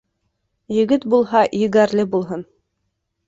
[0.77, 2.47] Егет булһа, егәрле булһын.